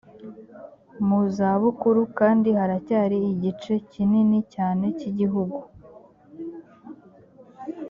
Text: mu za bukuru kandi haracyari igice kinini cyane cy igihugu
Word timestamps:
mu 1.07 1.19
za 1.35 1.51
bukuru 1.61 2.01
kandi 2.19 2.49
haracyari 2.57 3.17
igice 3.33 3.73
kinini 3.91 4.39
cyane 4.53 4.85
cy 4.97 5.05
igihugu 5.11 5.59